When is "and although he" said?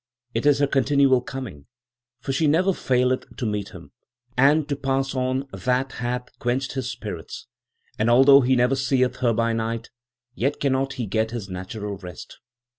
7.99-8.55